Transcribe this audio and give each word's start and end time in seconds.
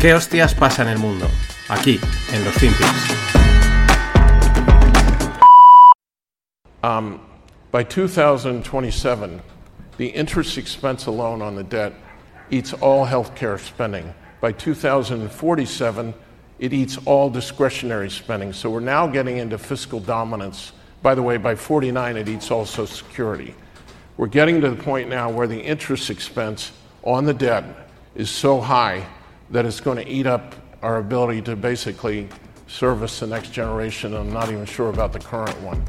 ¿Qué 0.00 0.14
hostias 0.14 0.54
pasa 0.54 0.80
en 0.80 0.88
el 0.88 0.98
mundo? 0.98 1.26
Aquí, 1.68 2.00
en 2.32 2.42
los 2.42 2.54
Finpics. 2.54 3.10
Um, 6.82 7.20
by 7.70 7.82
2027, 7.82 9.42
the 9.98 10.06
interest 10.06 10.56
expense 10.56 11.04
alone 11.04 11.42
on 11.42 11.54
the 11.54 11.62
debt 11.62 11.92
eats 12.50 12.72
all 12.72 13.04
healthcare 13.04 13.60
spending. 13.60 14.14
By 14.40 14.52
2047, 14.52 16.14
it 16.58 16.72
eats 16.72 16.96
all 17.04 17.28
discretionary 17.28 18.08
spending. 18.08 18.54
So 18.54 18.70
we're 18.70 18.80
now 18.80 19.06
getting 19.06 19.36
into 19.36 19.58
fiscal 19.58 20.00
dominance. 20.00 20.72
By 21.02 21.14
the 21.14 21.22
way, 21.22 21.36
by 21.36 21.56
49, 21.56 22.16
it 22.16 22.26
eats 22.26 22.50
all 22.50 22.64
Social 22.64 22.86
Security. 22.86 23.54
We're 24.16 24.28
getting 24.28 24.62
to 24.62 24.70
the 24.70 24.82
point 24.82 25.10
now 25.10 25.28
where 25.28 25.46
the 25.46 25.60
interest 25.60 26.08
expense 26.08 26.72
on 27.02 27.26
the 27.26 27.34
debt 27.34 27.64
is 28.14 28.30
so 28.30 28.62
high 28.62 29.06
that 29.50 29.66
it's 29.66 29.80
going 29.80 29.96
to 29.96 30.08
eat 30.08 30.26
up 30.26 30.54
our 30.82 30.98
ability 30.98 31.42
to 31.42 31.56
basically 31.56 32.28
service 32.66 33.20
the 33.20 33.26
next 33.26 33.52
generation. 33.52 34.14
I'm 34.14 34.32
not 34.32 34.50
even 34.50 34.64
sure 34.64 34.90
about 34.90 35.12
the 35.12 35.18
current 35.18 35.60
one. 35.62 35.84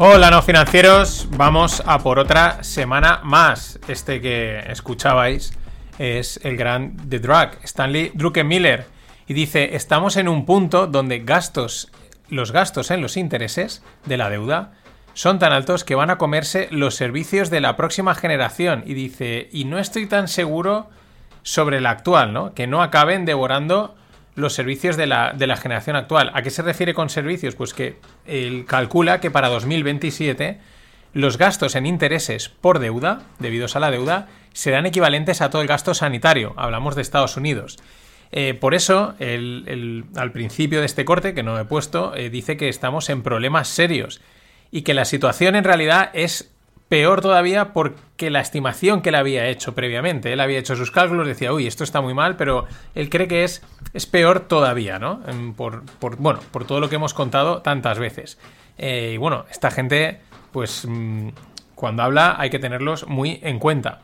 Hola 0.00 0.30
no 0.30 0.42
financieros, 0.42 1.26
vamos 1.30 1.82
a 1.84 1.98
por 1.98 2.20
otra 2.20 2.62
semana 2.62 3.20
más. 3.24 3.80
Este 3.88 4.20
que 4.20 4.60
escuchabais 4.70 5.54
es 5.98 6.38
el 6.44 6.56
gran 6.56 6.96
The 7.08 7.18
Drug, 7.18 7.56
Stanley 7.64 8.12
Druckenmiller, 8.14 8.86
y 9.26 9.34
dice, 9.34 9.74
estamos 9.74 10.16
en 10.16 10.28
un 10.28 10.46
punto 10.46 10.86
donde 10.86 11.18
gastos, 11.20 11.90
los 12.28 12.52
gastos 12.52 12.92
en 12.92 13.00
los 13.00 13.16
intereses 13.16 13.82
de 14.04 14.16
la 14.18 14.30
deuda 14.30 14.77
son 15.18 15.40
tan 15.40 15.52
altos 15.52 15.82
que 15.82 15.96
van 15.96 16.10
a 16.10 16.16
comerse 16.16 16.68
los 16.70 16.94
servicios 16.94 17.50
de 17.50 17.60
la 17.60 17.74
próxima 17.74 18.14
generación. 18.14 18.84
Y 18.86 18.94
dice, 18.94 19.48
y 19.50 19.64
no 19.64 19.80
estoy 19.80 20.06
tan 20.06 20.28
seguro 20.28 20.88
sobre 21.42 21.80
la 21.80 21.90
actual, 21.90 22.32
¿no? 22.32 22.54
Que 22.54 22.68
no 22.68 22.84
acaben 22.84 23.24
devorando 23.24 23.96
los 24.36 24.52
servicios 24.52 24.96
de 24.96 25.08
la, 25.08 25.32
de 25.32 25.48
la 25.48 25.56
generación 25.56 25.96
actual. 25.96 26.30
¿A 26.34 26.42
qué 26.42 26.50
se 26.50 26.62
refiere 26.62 26.94
con 26.94 27.10
servicios? 27.10 27.56
Pues 27.56 27.74
que 27.74 27.96
él 28.26 28.64
calcula 28.64 29.20
que 29.20 29.32
para 29.32 29.48
2027 29.48 30.60
los 31.14 31.36
gastos 31.36 31.74
en 31.74 31.86
intereses 31.86 32.48
por 32.48 32.78
deuda, 32.78 33.22
debidos 33.40 33.74
a 33.74 33.80
la 33.80 33.90
deuda, 33.90 34.28
serán 34.52 34.86
equivalentes 34.86 35.40
a 35.40 35.50
todo 35.50 35.62
el 35.62 35.68
gasto 35.68 35.94
sanitario. 35.94 36.54
Hablamos 36.56 36.94
de 36.94 37.02
Estados 37.02 37.36
Unidos. 37.36 37.80
Eh, 38.30 38.54
por 38.54 38.72
eso, 38.72 39.16
el, 39.18 40.04
al 40.14 40.30
principio 40.30 40.78
de 40.78 40.86
este 40.86 41.04
corte, 41.04 41.34
que 41.34 41.42
no 41.42 41.58
he 41.58 41.64
puesto, 41.64 42.14
eh, 42.14 42.30
dice 42.30 42.56
que 42.56 42.68
estamos 42.68 43.10
en 43.10 43.24
problemas 43.24 43.66
serios 43.66 44.20
y 44.70 44.82
que 44.82 44.94
la 44.94 45.04
situación 45.04 45.56
en 45.56 45.64
realidad 45.64 46.10
es 46.12 46.50
peor 46.88 47.20
todavía 47.20 47.72
porque 47.72 48.30
la 48.30 48.40
estimación 48.40 49.02
que 49.02 49.10
él 49.10 49.14
había 49.14 49.46
hecho 49.48 49.74
previamente, 49.74 50.32
él 50.32 50.40
había 50.40 50.58
hecho 50.58 50.74
sus 50.74 50.90
cálculos, 50.90 51.26
decía, 51.26 51.52
uy, 51.52 51.66
esto 51.66 51.84
está 51.84 52.00
muy 52.00 52.14
mal, 52.14 52.36
pero 52.36 52.66
él 52.94 53.10
cree 53.10 53.28
que 53.28 53.44
es, 53.44 53.62
es 53.92 54.06
peor 54.06 54.40
todavía, 54.40 54.98
¿no? 54.98 55.20
Por, 55.56 55.84
bueno, 56.16 56.40
por 56.50 56.66
todo 56.66 56.80
lo 56.80 56.88
que 56.88 56.96
hemos 56.96 57.14
contado 57.14 57.62
tantas 57.62 57.98
veces. 57.98 58.38
Eh, 58.78 59.12
y 59.14 59.16
bueno, 59.18 59.44
esta 59.50 59.70
gente, 59.70 60.20
pues 60.52 60.86
mm, 60.88 61.28
cuando 61.74 62.02
habla 62.02 62.36
hay 62.38 62.50
que 62.50 62.58
tenerlos 62.58 63.06
muy 63.06 63.38
en 63.42 63.58
cuenta. 63.58 64.00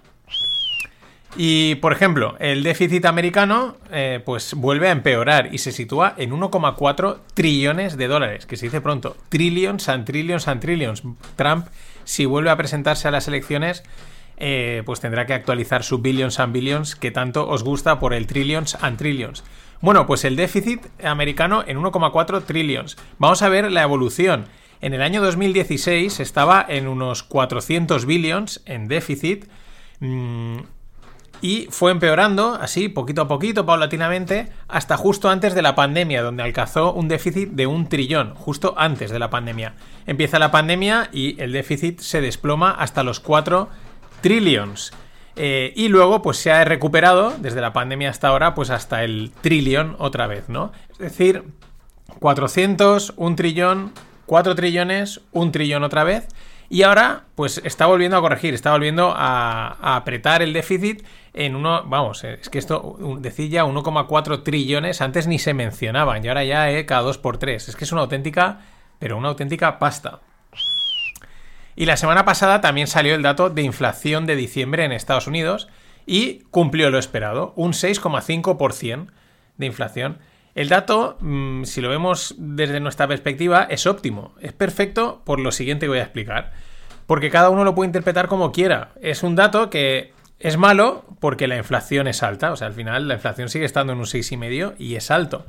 Y, 1.36 1.76
por 1.76 1.92
ejemplo, 1.92 2.36
el 2.38 2.62
déficit 2.62 3.06
americano 3.06 3.76
eh, 3.90 4.20
pues 4.24 4.54
vuelve 4.54 4.88
a 4.88 4.92
empeorar 4.92 5.52
y 5.52 5.58
se 5.58 5.72
sitúa 5.72 6.14
en 6.16 6.30
1,4 6.30 7.18
trillones 7.34 7.96
de 7.96 8.06
dólares, 8.06 8.46
que 8.46 8.56
se 8.56 8.66
dice 8.66 8.80
pronto, 8.80 9.16
trillions 9.30 9.88
and 9.88 10.04
trillions 10.04 10.46
and 10.46 10.60
trillions. 10.60 11.02
Trump, 11.34 11.66
si 12.04 12.24
vuelve 12.24 12.50
a 12.50 12.56
presentarse 12.56 13.08
a 13.08 13.10
las 13.10 13.26
elecciones, 13.26 13.82
eh, 14.36 14.82
pues 14.86 15.00
tendrá 15.00 15.26
que 15.26 15.34
actualizar 15.34 15.82
su 15.82 15.98
billions 15.98 16.38
and 16.38 16.52
billions 16.52 16.94
que 16.94 17.10
tanto 17.10 17.48
os 17.48 17.64
gusta 17.64 17.98
por 17.98 18.14
el 18.14 18.28
trillions 18.28 18.76
and 18.80 18.96
trillions. 18.96 19.42
Bueno, 19.80 20.06
pues 20.06 20.24
el 20.24 20.36
déficit 20.36 20.86
americano 21.02 21.64
en 21.66 21.78
1,4 21.78 22.44
trillions. 22.44 22.96
Vamos 23.18 23.42
a 23.42 23.48
ver 23.48 23.70
la 23.72 23.82
evolución. 23.82 24.46
En 24.80 24.94
el 24.94 25.02
año 25.02 25.20
2016 25.20 26.20
estaba 26.20 26.64
en 26.68 26.86
unos 26.86 27.22
400 27.22 28.06
billions 28.06 28.62
en 28.66 28.86
déficit. 28.86 29.46
Mm, 30.00 30.58
y 31.44 31.68
fue 31.68 31.90
empeorando 31.90 32.54
así, 32.58 32.88
poquito 32.88 33.20
a 33.20 33.28
poquito, 33.28 33.66
paulatinamente, 33.66 34.48
hasta 34.66 34.96
justo 34.96 35.28
antes 35.28 35.54
de 35.54 35.60
la 35.60 35.74
pandemia, 35.74 36.22
donde 36.22 36.42
alcanzó 36.42 36.94
un 36.94 37.06
déficit 37.06 37.50
de 37.50 37.66
un 37.66 37.86
trillón, 37.90 38.34
justo 38.34 38.72
antes 38.78 39.10
de 39.10 39.18
la 39.18 39.28
pandemia. 39.28 39.74
Empieza 40.06 40.38
la 40.38 40.50
pandemia 40.50 41.10
y 41.12 41.38
el 41.42 41.52
déficit 41.52 42.00
se 42.00 42.22
desploma 42.22 42.70
hasta 42.70 43.02
los 43.02 43.20
4 43.20 43.68
trillions. 44.22 44.94
Eh, 45.36 45.74
y 45.76 45.88
luego, 45.88 46.22
pues 46.22 46.38
se 46.38 46.50
ha 46.50 46.64
recuperado 46.64 47.34
desde 47.38 47.60
la 47.60 47.74
pandemia 47.74 48.08
hasta 48.08 48.28
ahora, 48.28 48.54
pues 48.54 48.70
hasta 48.70 49.04
el 49.04 49.30
trillón 49.42 49.96
otra 49.98 50.26
vez, 50.26 50.48
¿no? 50.48 50.72
Es 50.92 50.98
decir, 50.98 51.44
400, 52.20 53.12
un 53.16 53.36
trillón, 53.36 53.92
4 54.24 54.54
trillones, 54.54 55.20
un 55.30 55.52
trillón 55.52 55.84
otra 55.84 56.04
vez. 56.04 56.26
Y 56.68 56.82
ahora, 56.82 57.24
pues 57.34 57.60
está 57.64 57.86
volviendo 57.86 58.16
a 58.16 58.20
corregir, 58.20 58.54
está 58.54 58.72
volviendo 58.72 59.12
a, 59.14 59.96
apretar 59.96 60.42
el 60.42 60.52
déficit 60.52 61.04
en 61.34 61.56
uno, 61.56 61.84
vamos, 61.84 62.24
es 62.24 62.48
que 62.48 62.58
esto 62.58 62.96
decía 63.20 63.46
ya 63.46 63.64
1,4 63.64 64.42
trillones, 64.42 65.00
antes 65.00 65.26
ni 65.26 65.38
se 65.38 65.52
mencionaban, 65.52 66.24
y 66.24 66.28
ahora 66.28 66.44
ya 66.44 66.70
eh, 66.70 66.86
cada 66.86 67.02
2 67.02 67.18
por 67.18 67.38
3 67.38 67.68
Es 67.68 67.76
que 67.76 67.84
es 67.84 67.92
una 67.92 68.02
auténtica, 68.02 68.60
pero 68.98 69.18
una 69.18 69.28
auténtica 69.28 69.78
pasta. 69.78 70.20
Y 71.76 71.86
la 71.86 71.96
semana 71.96 72.24
pasada 72.24 72.60
también 72.60 72.86
salió 72.86 73.14
el 73.14 73.22
dato 73.22 73.50
de 73.50 73.62
inflación 73.62 74.26
de 74.26 74.36
diciembre 74.36 74.84
en 74.84 74.92
Estados 74.92 75.26
Unidos 75.26 75.68
y 76.06 76.40
cumplió 76.50 76.90
lo 76.90 76.98
esperado, 76.98 77.52
un 77.56 77.72
6,5% 77.72 79.08
de 79.56 79.66
inflación. 79.66 80.18
El 80.54 80.68
dato, 80.68 81.16
mm, 81.20 81.64
si 81.64 81.80
lo 81.80 81.88
vemos 81.88 82.34
desde 82.38 82.78
nuestra 82.80 83.08
perspectiva, 83.08 83.64
es 83.68 83.86
óptimo. 83.86 84.34
Es 84.40 84.52
perfecto 84.52 85.22
por 85.24 85.40
lo 85.40 85.50
siguiente 85.50 85.86
que 85.86 85.90
voy 85.90 85.98
a 85.98 86.04
explicar. 86.04 86.52
Porque 87.06 87.30
cada 87.30 87.50
uno 87.50 87.64
lo 87.64 87.74
puede 87.74 87.88
interpretar 87.88 88.28
como 88.28 88.52
quiera. 88.52 88.92
Es 89.00 89.22
un 89.22 89.34
dato 89.34 89.68
que 89.68 90.12
es 90.38 90.56
malo 90.56 91.04
porque 91.20 91.48
la 91.48 91.56
inflación 91.56 92.06
es 92.06 92.22
alta. 92.22 92.52
O 92.52 92.56
sea, 92.56 92.68
al 92.68 92.72
final 92.72 93.08
la 93.08 93.14
inflación 93.14 93.48
sigue 93.48 93.64
estando 93.64 93.92
en 93.92 93.98
un 93.98 94.06
6,5 94.06 94.74
y 94.78 94.94
es 94.94 95.10
alto. 95.10 95.44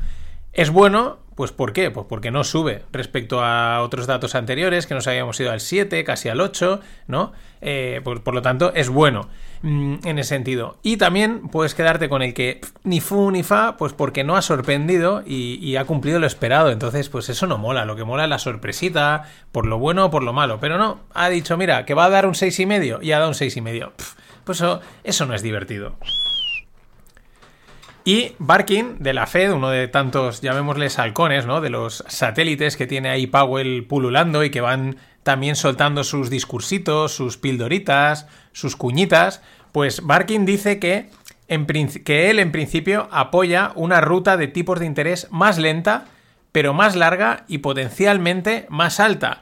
Es 0.56 0.70
bueno, 0.70 1.18
pues 1.36 1.52
¿por 1.52 1.74
qué? 1.74 1.92
Pues 1.92 2.06
porque 2.08 2.32
no 2.32 2.46
sube 2.46 2.84
respecto 2.94 3.44
a 3.44 3.82
otros 3.82 4.08
datos 4.08 4.36
anteriores, 4.36 4.88
que 4.88 4.94
nos 4.94 5.06
habíamos 5.06 5.38
ido 5.38 5.52
al 5.52 5.60
7, 5.60 6.06
casi 6.06 6.30
al 6.30 6.40
8, 6.40 6.80
¿no? 7.08 7.34
Eh, 7.60 8.00
por, 8.06 8.34
lo 8.34 8.42
tanto, 8.42 8.74
es 8.74 8.88
bueno 8.88 9.28
mm, 9.64 9.96
en 10.06 10.18
ese 10.18 10.30
sentido. 10.30 10.78
Y 10.82 10.96
también 10.96 11.50
puedes 11.50 11.76
quedarte 11.76 12.08
con 12.08 12.22
el 12.22 12.34
que 12.34 12.62
ni 12.86 13.02
fu 13.02 13.32
ni 13.32 13.44
fa, 13.44 13.76
pues 13.76 13.92
porque 13.92 14.24
no 14.24 14.38
ha 14.38 14.42
sorprendido 14.42 15.24
y, 15.26 15.76
ha 15.76 15.84
cumplido 15.84 16.20
lo 16.20 16.28
esperado. 16.28 16.72
Entonces, 16.72 17.10
pues 17.10 17.28
eso 17.28 17.48
no 17.48 17.58
mola. 17.58 17.84
Lo 17.84 17.98
que 17.98 18.06
mola 18.06 18.24
es 18.24 18.30
la 18.30 18.40
sorpresita, 18.40 19.30
por 19.52 19.66
lo 19.66 19.78
bueno 19.78 20.06
o 20.06 20.10
por 20.10 20.24
lo 20.24 20.32
malo. 20.32 20.60
Pero 20.62 20.78
no, 20.78 21.02
ha 21.14 21.28
dicho, 21.28 21.58
mira, 21.58 21.86
que 21.86 21.94
va 21.94 22.06
a 22.06 22.10
dar 22.10 22.28
un 22.28 22.34
6,5 22.34 23.04
y 23.04 23.12
ha 23.12 23.20
dado 23.20 23.32
un 23.32 23.36
6,5. 23.36 23.92
Pues 24.46 24.60
eso, 24.60 24.80
eso 25.04 25.26
no 25.26 25.34
es 25.34 25.42
divertido. 25.42 25.98
Y 28.08 28.34
Barkin, 28.38 28.98
de 29.00 29.14
la 29.14 29.26
Fed, 29.26 29.52
uno 29.52 29.72
de 29.72 29.88
tantos, 29.88 30.42
llamémosles 30.42 31.00
halcones, 31.00 31.48
¿no? 31.48 31.60
De 31.60 31.72
los 31.72 32.04
satélites 32.08 32.78
que 32.78 32.86
tiene 32.86 33.10
ahí 33.10 33.26
Powell 33.26 33.88
pululando 33.88 34.44
y 34.44 34.52
que 34.52 34.62
van 34.62 34.98
también 35.24 35.56
soltando 35.56 36.04
sus 36.04 36.30
discursitos, 36.30 37.16
sus 37.16 37.40
pildoritas, 37.40 38.28
sus 38.52 38.76
cuñitas, 38.76 39.42
pues 39.72 40.06
Barkin 40.06 40.46
dice 40.46 40.78
que, 40.78 41.10
que 42.06 42.30
él 42.30 42.38
en 42.38 42.52
principio 42.52 43.08
apoya 43.12 43.72
una 43.74 44.02
ruta 44.02 44.38
de 44.38 44.50
tipos 44.50 44.80
de 44.80 44.86
interés 44.86 45.28
más 45.32 45.58
lenta, 45.58 46.06
pero 46.52 46.76
más 46.76 46.96
larga 46.96 47.44
y 47.48 47.58
potencialmente 47.58 48.68
más 48.70 49.00
alta. 49.00 49.42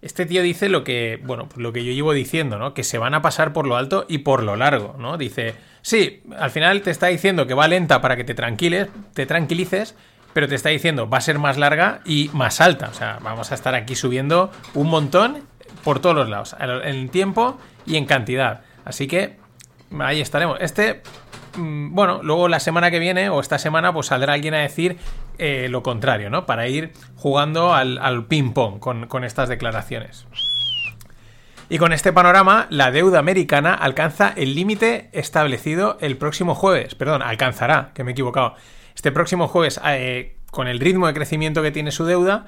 Este 0.00 0.26
tío 0.26 0.42
dice 0.42 0.68
lo 0.68 0.84
que, 0.84 1.20
bueno, 1.24 1.48
lo 1.56 1.72
que 1.72 1.84
yo 1.84 1.92
llevo 1.92 2.12
diciendo, 2.12 2.58
¿no? 2.58 2.72
Que 2.72 2.84
se 2.84 2.98
van 2.98 3.14
a 3.14 3.22
pasar 3.22 3.52
por 3.52 3.66
lo 3.66 3.76
alto 3.76 4.06
y 4.08 4.18
por 4.18 4.42
lo 4.42 4.54
largo, 4.56 4.94
¿no? 4.98 5.18
Dice, 5.18 5.56
Sí, 5.88 6.22
al 6.38 6.50
final 6.50 6.82
te 6.82 6.90
está 6.90 7.06
diciendo 7.06 7.46
que 7.46 7.54
va 7.54 7.68
lenta 7.68 8.00
para 8.00 8.14
que 8.16 8.22
te 8.24 8.34
tranquiles, 8.34 8.88
te 9.14 9.24
tranquilices, 9.24 9.94
pero 10.32 10.48
te 10.48 10.54
está 10.54 10.68
diciendo 10.68 11.08
va 11.08 11.16
a 11.16 11.22
ser 11.22 11.38
más 11.38 11.56
larga 11.56 12.00
y 12.04 12.30
más 12.34 12.60
alta. 12.60 12.88
O 12.90 12.94
sea, 12.94 13.18
vamos 13.22 13.52
a 13.52 13.54
estar 13.54 13.74
aquí 13.74 13.94
subiendo 13.94 14.50
un 14.74 14.88
montón 14.88 15.44
por 15.84 16.00
todos 16.00 16.14
los 16.14 16.28
lados, 16.28 16.56
en 16.60 17.08
tiempo 17.08 17.58
y 17.86 17.96
en 17.96 18.04
cantidad. 18.04 18.62
Así 18.84 19.06
que 19.06 19.38
ahí 19.98 20.20
estaremos. 20.20 20.58
Este, 20.60 21.02
mm, 21.56 21.94
bueno, 21.94 22.22
luego 22.22 22.48
la 22.48 22.60
semana 22.60 22.90
que 22.90 22.98
viene 22.98 23.30
o 23.30 23.40
esta 23.40 23.58
semana, 23.58 23.92
pues 23.92 24.08
saldrá 24.08 24.34
alguien 24.34 24.52
a 24.52 24.58
decir 24.58 24.98
eh, 25.38 25.68
lo 25.70 25.82
contrario, 25.82 26.30
¿no? 26.30 26.46
Para 26.46 26.68
ir 26.68 26.92
jugando 27.16 27.74
al, 27.74 28.26
ping-pong 28.26 28.78
con, 28.78 29.06
con 29.06 29.24
estas 29.24 29.48
declaraciones. 29.48 30.26
Y 31.70 31.78
con 31.78 31.92
este 31.92 32.12
panorama, 32.12 32.66
la 32.70 32.90
deuda 32.90 33.18
americana 33.18 33.74
alcanza 33.74 34.32
el 34.36 34.54
límite 34.54 35.10
establecido 35.12 35.98
el 36.00 36.16
próximo 36.16 36.54
jueves. 36.54 36.94
Perdón, 36.94 37.22
alcanzará, 37.22 37.90
que 37.94 38.04
me 38.04 38.10
he 38.10 38.12
equivocado. 38.12 38.54
Este 38.94 39.12
próximo 39.12 39.48
jueves, 39.48 39.78
eh, 39.84 40.36
con 40.50 40.66
el 40.66 40.80
ritmo 40.80 41.06
de 41.06 41.14
crecimiento 41.14 41.62
que 41.62 41.70
tiene 41.70 41.90
su 41.90 42.06
deuda, 42.06 42.46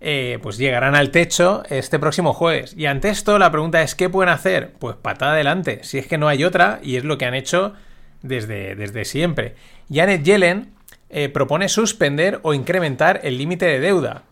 eh, 0.00 0.38
pues 0.42 0.58
llegarán 0.58 0.94
al 0.94 1.10
techo 1.10 1.62
este 1.70 1.98
próximo 1.98 2.34
jueves. 2.34 2.74
Y 2.76 2.86
ante 2.86 3.08
esto 3.08 3.38
la 3.38 3.50
pregunta 3.50 3.82
es, 3.82 3.94
¿qué 3.94 4.08
pueden 4.08 4.32
hacer? 4.32 4.74
Pues 4.78 4.96
patada 4.96 5.32
adelante, 5.32 5.80
si 5.82 5.98
es 5.98 6.06
que 6.06 6.18
no 6.18 6.28
hay 6.28 6.44
otra, 6.44 6.78
y 6.82 6.96
es 6.96 7.04
lo 7.04 7.18
que 7.18 7.24
han 7.24 7.34
hecho 7.34 7.72
desde, 8.22 8.76
desde 8.76 9.04
siempre. 9.04 9.54
Janet 9.90 10.22
Yellen 10.22 10.77
eh, 11.10 11.28
propone 11.28 11.68
suspender 11.68 12.40
o 12.42 12.54
incrementar 12.54 13.20
el 13.22 13.38
límite 13.38 13.66
de 13.66 13.80
deuda. 13.80 14.24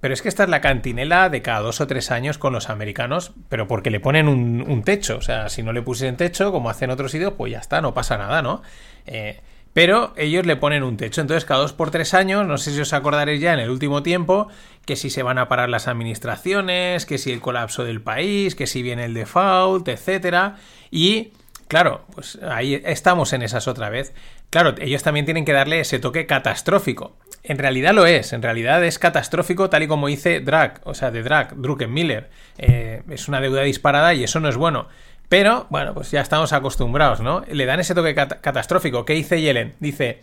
Pero 0.00 0.12
es 0.12 0.20
que 0.20 0.28
esta 0.28 0.44
es 0.44 0.50
la 0.50 0.60
cantinela 0.60 1.30
de 1.30 1.40
cada 1.40 1.60
dos 1.60 1.80
o 1.80 1.86
tres 1.86 2.10
años 2.10 2.36
con 2.36 2.52
los 2.52 2.68
americanos, 2.68 3.32
pero 3.48 3.66
porque 3.66 3.90
le 3.90 4.00
ponen 4.00 4.28
un, 4.28 4.82
techo. 4.82 5.16
O 5.16 5.22
sea, 5.22 5.48
si 5.48 5.62
no 5.62 5.72
le 5.72 5.80
pusiesen 5.80 6.18
techo, 6.18 6.52
como 6.52 6.68
hacen 6.68 6.90
otros 6.90 7.10
sitios, 7.10 7.32
pues 7.38 7.52
ya 7.52 7.58
está, 7.58 7.80
no 7.80 7.94
pasa 7.94 8.18
nada, 8.18 8.42
¿no? 8.42 8.60
Eh, 9.06 9.40
pero 9.72 10.12
ellos 10.16 10.44
le 10.44 10.56
ponen 10.56 10.82
un 10.82 10.98
techo. 10.98 11.22
Entonces, 11.22 11.46
cada 11.46 11.60
dos 11.60 11.72
por 11.72 11.90
tres 11.90 12.12
años, 12.12 12.46
no 12.46 12.58
sé 12.58 12.72
si 12.72 12.80
os 12.82 12.92
acordaréis 12.92 13.40
ya 13.40 13.54
en 13.54 13.60
el 13.60 13.70
último 13.70 14.02
tiempo, 14.02 14.48
que 14.84 14.94
si 14.94 15.08
se 15.08 15.22
van 15.22 15.38
a 15.38 15.48
parar 15.48 15.70
las 15.70 15.88
administraciones, 15.88 17.06
que 17.06 17.16
si 17.16 17.32
el 17.32 17.40
colapso 17.40 17.82
del 17.82 18.02
país, 18.02 18.54
que 18.54 18.66
si 18.66 18.82
viene 18.82 19.06
el 19.06 19.14
default, 19.14 19.88
etcétera. 19.88 20.56
Y 20.90 21.32
claro, 21.74 22.04
pues 22.14 22.38
ahí 22.40 22.80
estamos 22.84 23.32
en 23.32 23.42
esas 23.42 23.66
otra 23.66 23.88
vez. 23.88 24.14
Claro, 24.50 24.76
ellos 24.78 25.02
también 25.02 25.24
tienen 25.26 25.44
que 25.44 25.52
darle 25.52 25.80
ese 25.80 25.98
toque 25.98 26.24
catastrófico. 26.24 27.16
En 27.42 27.58
realidad 27.58 27.92
lo 27.92 28.06
es, 28.06 28.32
en 28.32 28.42
realidad 28.42 28.84
es 28.84 29.00
catastrófico 29.00 29.68
tal 29.68 29.82
y 29.82 29.88
como 29.88 30.06
dice 30.06 30.38
Drag, 30.38 30.80
o 30.84 30.94
sea, 30.94 31.10
de 31.10 31.24
Drag, 31.24 31.56
Druckenmiller. 31.56 32.30
Eh, 32.58 33.02
es 33.10 33.26
una 33.26 33.40
deuda 33.40 33.62
disparada 33.62 34.14
y 34.14 34.22
eso 34.22 34.38
no 34.38 34.48
es 34.48 34.56
bueno. 34.56 34.86
Pero, 35.28 35.66
bueno, 35.68 35.94
pues 35.94 36.12
ya 36.12 36.20
estamos 36.20 36.52
acostumbrados, 36.52 37.18
¿no? 37.18 37.42
Le 37.50 37.66
dan 37.66 37.80
ese 37.80 37.96
toque 37.96 38.14
catastrófico. 38.14 39.04
¿Qué 39.04 39.14
dice 39.14 39.40
Yellen? 39.40 39.74
Dice, 39.80 40.20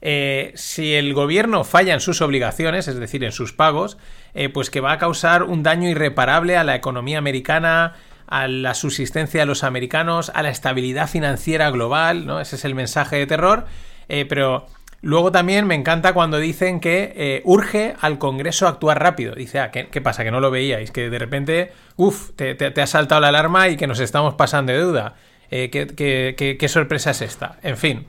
eh, 0.00 0.52
si 0.54 0.94
el 0.94 1.12
gobierno 1.12 1.64
falla 1.64 1.92
en 1.92 2.00
sus 2.00 2.22
obligaciones, 2.22 2.88
es 2.88 2.96
decir, 2.96 3.22
en 3.22 3.32
sus 3.32 3.52
pagos, 3.52 3.98
eh, 4.32 4.48
pues 4.48 4.70
que 4.70 4.80
va 4.80 4.92
a 4.92 4.98
causar 4.98 5.42
un 5.42 5.62
daño 5.62 5.90
irreparable 5.90 6.56
a 6.56 6.64
la 6.64 6.74
economía 6.74 7.18
americana, 7.18 7.96
a 8.26 8.48
la 8.48 8.74
subsistencia 8.74 9.40
de 9.40 9.46
los 9.46 9.64
americanos, 9.64 10.30
a 10.34 10.42
la 10.42 10.50
estabilidad 10.50 11.08
financiera 11.08 11.70
global, 11.70 12.26
¿no? 12.26 12.40
Ese 12.40 12.56
es 12.56 12.64
el 12.64 12.74
mensaje 12.74 13.16
de 13.16 13.26
terror. 13.26 13.66
pero 14.08 14.66
Luego 15.02 15.30
también 15.30 15.68
me 15.68 15.74
encanta 15.74 16.14
cuando 16.14 16.38
dicen 16.38 16.80
que 16.80 17.12
eh, 17.16 17.42
urge 17.44 17.94
al 18.00 18.18
Congreso 18.18 18.66
actuar 18.66 19.00
rápido. 19.00 19.34
Dice, 19.34 19.60
ah, 19.60 19.70
¿qué, 19.70 20.00
pasa? 20.00 20.24
Que 20.24 20.30
no 20.30 20.40
lo 20.40 20.50
veíais, 20.50 20.90
que 20.90 21.10
de 21.10 21.18
repente, 21.18 21.72
uff, 21.96 22.30
te, 22.34 22.56
ha 22.80 22.86
saltado 22.86 23.20
la 23.20 23.28
alarma 23.28 23.68
y 23.68 23.76
que 23.76 23.86
nos 23.86 24.00
estamos 24.00 24.34
pasando 24.34 24.72
de 24.72 24.80
duda. 24.80 25.14
Eh, 25.50 25.70
¿qué, 25.70 26.68
sorpresa 26.68 27.10
es 27.10 27.22
esta? 27.22 27.58
En 27.62 27.76
fin. 27.76 28.06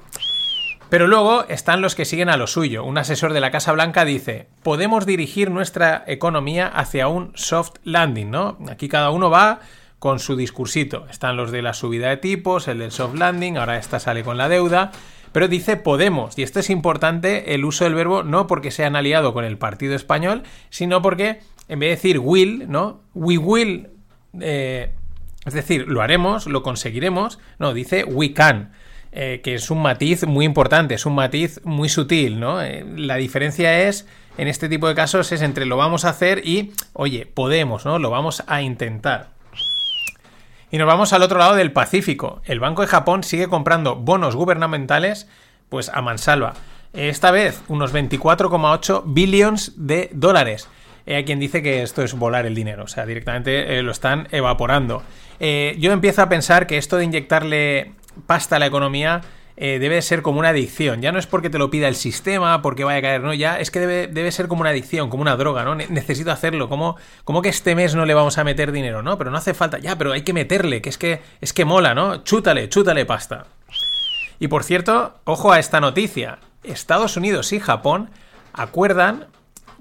Pero 0.90 1.06
luego 1.06 1.46
están 1.50 1.82
los 1.82 1.94
que 1.94 2.06
siguen 2.06 2.30
a 2.30 2.38
lo 2.38 2.48
suyo. 2.48 2.86
Un 2.86 2.98
asesor 2.98 3.34
de 3.34 3.42
la 3.42 3.52
Casa 3.52 3.74
Blanca 3.74 4.06
dice, 4.06 4.48
podemos 4.64 5.06
dirigir 5.06 5.52
nuestra 5.52 6.04
economía 6.08 6.68
hacia 6.68 7.10
un 7.10 7.32
soft 7.36 7.74
landing, 7.84 8.32
¿no? 8.32 8.58
Aquí 8.72 8.88
cada 8.88 9.12
uno 9.12 9.30
va 9.30 9.60
con 10.00 10.20
su 10.20 10.36
discursito. 10.36 11.08
Están 11.10 11.38
los 11.38 11.52
de 11.52 11.62
la 11.62 11.74
subida 11.74 12.10
de 12.10 12.18
tipos, 12.18 12.68
el 12.68 12.80
del 12.80 12.92
soft 12.92 13.16
landing, 13.16 13.58
ahora 13.58 13.78
esta 13.78 14.00
sale 14.00 14.24
con 14.24 14.38
la 14.38 14.50
deuda. 14.50 14.92
Pero 15.32 15.48
dice 15.48 15.78
Podemos, 15.78 16.38
y 16.38 16.44
esto 16.44 16.60
es 16.60 16.70
importante 16.70 17.54
el 17.54 17.66
uso 17.66 17.84
del 17.84 17.96
verbo 17.96 18.24
no 18.24 18.48
porque 18.48 18.72
se 18.72 18.86
han 18.86 18.96
aliado 18.96 19.34
con 19.34 19.46
el 19.46 19.58
partido 19.58 19.96
español, 19.96 20.44
sino 20.70 21.02
porque 21.02 21.40
en 21.68 21.80
vez 21.80 21.90
de 21.90 21.96
decir 21.96 22.20
will, 22.20 22.70
¿no? 22.70 23.02
We 23.14 23.38
will, 23.38 23.90
eh, 24.40 24.94
es 25.46 25.54
decir, 25.54 25.88
lo 25.88 26.02
haremos, 26.02 26.48
lo 26.48 26.64
conseguiremos, 26.64 27.40
no, 27.60 27.74
dice 27.74 28.04
we 28.04 28.34
can. 28.34 28.72
Eh, 29.14 29.42
que 29.44 29.56
es 29.56 29.72
un 29.72 29.82
matiz 29.82 30.28
muy 30.28 30.46
importante, 30.46 30.94
es 30.94 31.06
un 31.06 31.16
matiz 31.16 31.62
muy 31.64 31.88
sutil, 31.88 32.40
¿no? 32.40 32.62
Eh, 32.62 32.86
la 32.98 33.16
diferencia 33.16 33.88
es, 33.88 34.06
en 34.38 34.48
este 34.48 34.70
tipo 34.70 34.88
de 34.88 34.96
casos, 34.96 35.32
es 35.32 35.42
entre 35.42 35.66
lo 35.66 35.78
vamos 35.78 36.06
a 36.06 36.10
hacer 36.10 36.46
y, 36.46 36.74
oye, 36.94 37.26
podemos, 37.26 37.86
¿no? 37.86 38.00
Lo 38.00 38.10
vamos 38.10 38.44
a 38.48 38.62
intentar. 38.62 39.37
Y 40.70 40.78
nos 40.78 40.88
vamos 40.88 41.14
al 41.14 41.24
otro 41.24 41.40
lado 41.40 41.56
del 41.56 41.72
Pacífico. 41.72 42.42
El 42.44 42.60
Banco 42.60 42.82
de 42.82 42.90
Japón 42.90 43.24
sigue 43.24 43.48
comprando 43.48 43.96
bonos 43.96 44.36
gubernamentales, 44.36 45.28
pues 45.70 45.90
a 45.90 46.02
mansalva. 46.02 46.56
Esta 46.92 47.32
vez 47.32 47.62
unos 47.70 47.94
24,8 47.94 49.04
billions 49.06 49.74
de 49.78 50.10
dólares. 50.14 50.68
Hay 51.06 51.24
quien 51.24 51.40
dice 51.40 51.64
que 51.64 51.84
esto 51.84 52.04
es 52.04 52.16
volar 52.16 52.46
el 52.46 52.54
dinero, 52.54 52.84
o 52.84 52.88
sea, 52.88 53.06
directamente 53.06 53.78
eh, 53.78 53.82
lo 53.82 53.92
están 53.92 54.28
evaporando. 54.32 55.04
Eh, 55.40 55.78
yo 55.80 55.94
empiezo 55.94 56.22
a 56.22 56.28
pensar 56.28 56.68
que 56.68 56.78
esto 56.78 56.98
de 56.98 57.06
inyectarle 57.06 57.94
pasta 58.26 58.58
a 58.58 58.60
la 58.60 58.66
economía 58.66 59.22
eh, 59.60 59.80
debe 59.80 60.04
ser 60.04 60.22
como 60.22 60.38
una 60.38 60.50
adicción. 60.50 61.02
Ya 61.02 61.12
no 61.12 61.18
es 61.18 61.26
porque 61.26 61.50
te 61.50 61.58
lo 61.58 61.72
pida 61.72 61.88
el 61.88 61.96
sistema, 61.96 62.62
porque 62.62 62.84
vaya 62.84 63.00
a 63.00 63.02
caer, 63.02 63.24
no, 63.24 63.34
ya 63.34 63.60
es 63.60 63.72
que 63.72 63.80
debe, 63.80 64.06
debe 64.08 64.32
ser 64.32 64.48
como 64.48 64.62
una 64.62 64.70
adicción, 64.70 65.10
como 65.10 65.24
una 65.24 65.36
droga, 65.36 65.64
¿no? 65.64 65.74
necesito 65.74 66.32
hacerlo. 66.32 66.70
¿Cómo, 66.70 66.96
¿Cómo, 67.24 67.42
que 67.42 67.50
este 67.50 67.74
mes 67.74 67.96
no 67.96 68.06
le 68.06 68.14
vamos 68.14 68.38
a 68.38 68.44
meter 68.44 68.72
dinero? 68.72 69.02
No, 69.02 69.18
pero 69.18 69.32
no 69.32 69.38
hace 69.38 69.56
falta. 69.56 69.80
Ya, 69.80 69.98
pero 69.98 70.14
hay 70.14 70.22
que 70.22 70.34
meterle, 70.34 70.84
que 70.84 70.90
es 70.90 71.00
que, 71.00 71.22
es 71.42 71.54
que 71.54 71.66
mola, 71.66 71.96
¿no? 71.96 72.24
Chútale, 72.24 72.70
chútale 72.70 73.06
pasta. 73.06 73.48
Y 74.40 74.48
por 74.48 74.64
cierto, 74.64 75.16
ojo 75.24 75.52
a 75.52 75.58
esta 75.58 75.82
noticia. 75.82 76.38
Estados 76.64 77.18
Unidos 77.18 77.52
y 77.52 77.60
Japón 77.60 78.12
acuerdan 78.54 79.26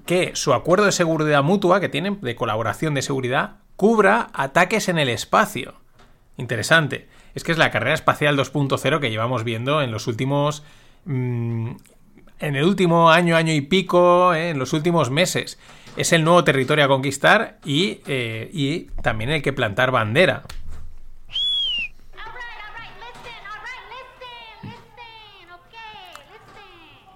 que 0.07 0.31
su 0.33 0.55
acuerdo 0.55 0.85
de 0.85 0.91
seguridad 0.91 1.43
mutua 1.43 1.79
que 1.79 1.89
tienen, 1.89 2.19
de 2.21 2.35
colaboración 2.35 2.95
de 2.95 3.03
seguridad, 3.03 3.57
cubra 3.75 4.29
ataques 4.33 4.89
en 4.89 4.97
el 4.97 5.09
espacio. 5.09 5.75
Interesante 6.35 7.07
es 7.37 7.43
que 7.43 7.51
es 7.51 7.59
la 7.59 7.69
carrera 7.69 7.93
espacial 7.93 8.35
2.0 8.35 8.99
que 8.99 9.11
llevamos 9.11 9.43
viendo 9.43 9.83
en 9.83 9.91
los 9.91 10.07
últimos... 10.07 10.63
Mm, 11.05 11.73
en 12.39 12.55
el 12.55 12.63
último 12.63 13.11
año, 13.11 13.35
año 13.35 13.53
y 13.53 13.61
pico, 13.61 14.33
eh, 14.33 14.49
en 14.49 14.59
los 14.59 14.73
últimos 14.73 15.11
meses. 15.11 15.59
Es 15.97 16.13
el 16.13 16.23
nuevo 16.23 16.43
territorio 16.43 16.85
a 16.85 16.87
conquistar 16.87 17.59
y, 17.63 18.01
eh, 18.07 18.49
y 18.51 18.85
también 19.03 19.29
el 19.29 19.43
que 19.43 19.53
plantar 19.53 19.91
bandera. 19.91 20.43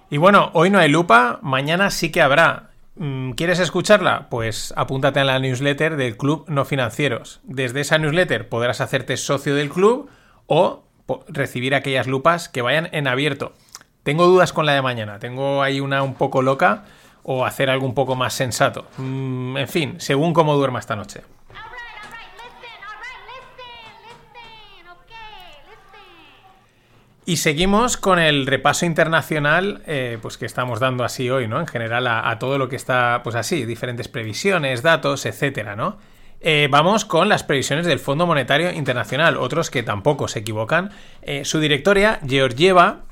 Y 0.08 0.18
bueno, 0.18 0.50
hoy 0.52 0.70
no 0.70 0.78
hay 0.78 0.88
lupa, 0.88 1.40
mañana 1.42 1.90
sí 1.90 2.12
que 2.12 2.22
habrá. 2.22 2.70
Mm, 2.96 3.32
¿Quieres 3.32 3.58
escucharla? 3.58 4.28
Pues 4.28 4.74
apúntate 4.76 5.20
a 5.20 5.24
la 5.24 5.38
newsletter 5.38 5.96
del 5.96 6.16
Club 6.16 6.44
No 6.48 6.64
Financieros. 6.64 7.40
Desde 7.44 7.80
esa 7.80 7.98
newsletter 7.98 8.48
podrás 8.48 8.80
hacerte 8.80 9.16
socio 9.16 9.54
del 9.54 9.70
club 9.70 10.10
o 10.46 10.84
recibir 11.28 11.74
aquellas 11.74 12.06
lupas 12.06 12.48
que 12.48 12.62
vayan 12.62 12.88
en 12.92 13.08
abierto. 13.08 13.52
Tengo 14.02 14.26
dudas 14.26 14.52
con 14.52 14.66
la 14.66 14.72
de 14.72 14.82
mañana, 14.82 15.18
tengo 15.18 15.62
ahí 15.62 15.80
una 15.80 16.02
un 16.02 16.14
poco 16.14 16.42
loca 16.42 16.84
o 17.22 17.46
hacer 17.46 17.70
algo 17.70 17.86
un 17.86 17.94
poco 17.94 18.16
más 18.16 18.34
sensato. 18.34 18.86
Mm, 18.98 19.56
en 19.56 19.68
fin, 19.68 19.94
según 19.98 20.34
cómo 20.34 20.56
duerma 20.56 20.78
esta 20.78 20.96
noche. 20.96 21.22
Y 27.24 27.36
seguimos 27.36 27.96
con 27.96 28.18
el 28.18 28.46
repaso 28.46 28.84
internacional, 28.84 29.82
eh, 29.86 30.18
pues 30.20 30.36
que 30.36 30.44
estamos 30.44 30.80
dando 30.80 31.04
así 31.04 31.30
hoy, 31.30 31.46
¿no? 31.46 31.60
En 31.60 31.68
general 31.68 32.08
a, 32.08 32.36
todo 32.40 32.58
lo 32.58 32.68
que 32.68 32.74
está, 32.74 33.20
pues 33.22 33.36
así, 33.36 33.64
diferentes 33.64 34.08
previsiones, 34.08 34.82
datos, 34.82 35.24
etcétera, 35.24 35.76
¿no? 35.76 35.98
Eh, 36.40 36.66
vamos 36.68 37.04
con 37.04 37.28
las 37.28 37.44
previsiones 37.44 37.86
del 37.86 38.00
Fondo 38.00 38.26
Monetario 38.26 38.72
Internacional, 38.72 39.36
otros 39.36 39.70
que 39.70 39.84
tampoco 39.84 40.26
se 40.26 40.40
equivocan. 40.40 40.90
Eh, 41.22 41.44
su 41.44 41.60
directoria, 41.60 42.18
Georgieva, 42.26 43.02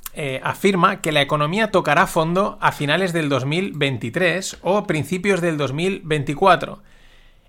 afirma 0.42 1.00
que 1.00 1.12
la 1.12 1.22
economía 1.22 1.70
tocará 1.70 2.08
fondo 2.08 2.58
a 2.60 2.72
finales 2.72 3.12
del 3.12 3.28
2023 3.28 4.58
o 4.62 4.84
principios 4.84 5.40
del 5.40 5.56
2024 5.56 6.82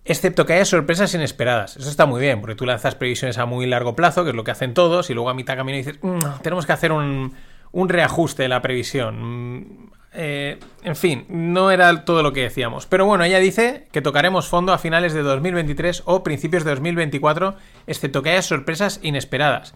excepto 0.05 0.45
que 0.45 0.53
haya 0.53 0.65
sorpresas 0.65 1.13
inesperadas. 1.13 1.77
Eso 1.77 1.89
está 1.89 2.05
muy 2.05 2.21
bien, 2.21 2.41
porque 2.41 2.55
tú 2.55 2.65
lanzas 2.65 2.95
previsiones 2.95 3.37
a 3.37 3.45
muy 3.45 3.65
largo 3.65 3.95
plazo, 3.95 4.23
que 4.23 4.31
es 4.31 4.35
lo 4.35 4.43
que 4.43 4.51
hacen 4.51 4.73
todos, 4.73 5.09
y 5.09 5.13
luego 5.13 5.29
a 5.29 5.33
mitad 5.33 5.55
camino 5.55 5.77
dices, 5.77 5.99
mm, 6.01 6.41
tenemos 6.41 6.65
que 6.65 6.73
hacer 6.73 6.91
un, 6.91 7.33
reajuste 7.73 8.43
de 8.43 8.49
la 8.49 8.61
previsión. 8.61 9.59
Mm, 9.59 9.91
eh, 10.13 10.59
en 10.83 10.95
fin, 10.95 11.25
no 11.29 11.71
era 11.71 12.03
todo 12.03 12.21
lo 12.21 12.33
que 12.33 12.41
decíamos. 12.41 12.85
Pero 12.85 13.05
bueno, 13.05 13.23
ella 13.23 13.39
dice 13.39 13.87
que 13.91 14.01
tocaremos 14.01 14.47
fondo 14.47 14.73
a 14.73 14.77
finales 14.77 15.13
de 15.13 15.21
2023 15.21 16.03
o 16.05 16.23
principios 16.23 16.63
de 16.65 16.71
2024, 16.71 17.55
excepto 17.87 18.21
que 18.21 18.31
haya 18.31 18.41
sorpresas 18.41 18.99
inesperadas. 19.03 19.73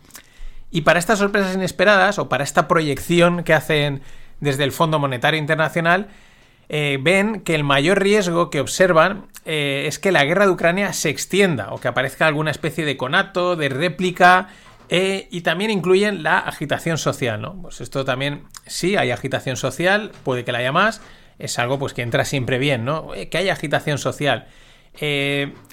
Y 0.72 0.82
para 0.82 1.00
estas 1.00 1.20
sorpresas 1.20 1.56
inesperadas, 1.56 2.20
o 2.20 2.28
para 2.28 2.44
esta 2.44 2.68
proyección 2.68 3.44
que 3.44 3.54
hacen 3.54 4.02
desde 4.42 4.66
el 4.66 4.74
Fondo 4.74 5.00
Monetario 5.00 5.40
Internacional, 5.40 6.10
eh, 6.68 6.98
ven 7.02 7.42
que 7.42 7.56
el 7.56 7.64
mayor 7.64 8.02
riesgo 8.02 8.50
que 8.50 8.60
observan 8.60 9.28
eh, 9.46 9.86
es 9.88 10.00
que 10.00 10.12
la 10.12 10.26
guerra 10.26 10.46
de 10.46 10.52
Ucrania 10.52 10.94
se 10.94 11.10
extienda 11.10 11.72
o 11.72 11.80
que 11.80 11.88
aparezca 11.88 12.26
alguna 12.26 12.52
especie 12.52 12.86
de 12.86 12.98
conato, 12.98 13.56
de 13.56 13.70
réplica. 13.70 14.50
Eh, 14.90 15.28
y 15.32 15.42
también 15.42 15.72
incluyen 15.72 16.22
la 16.22 16.38
agitación 16.38 17.00
social, 17.00 17.42
¿no? 17.42 17.60
Pues 17.60 17.82
esto 17.82 18.06
también, 18.06 18.44
sí, 18.68 18.96
hay 18.96 19.10
agitación 19.10 19.58
social, 19.58 20.12
puede 20.24 20.46
que 20.46 20.52
la 20.52 20.60
haya 20.60 20.72
más, 20.72 21.02
es 21.40 21.58
algo 21.58 21.80
pues 21.80 21.94
que 21.94 22.04
entra 22.04 22.24
siempre 22.24 22.60
bien, 22.60 22.86
¿no? 22.86 23.10
que 23.32 23.38
haya 23.38 23.54
agitación 23.54 23.98
social. 23.98 24.46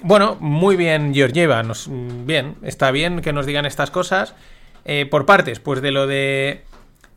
bueno, 0.01 0.35
muy 0.39 0.75
bien, 0.75 1.13
Georgieva, 1.13 1.61
nos, 1.61 1.89
bien, 1.91 2.55
está 2.63 2.89
bien 2.89 3.21
que 3.21 3.33
nos 3.33 3.45
digan 3.45 3.67
estas 3.67 3.91
cosas. 3.91 4.33
por 5.11 5.27
partes, 5.27 5.59
pues 5.59 5.83
de 5.83 5.91
lo 5.91 6.07
de 6.07 6.63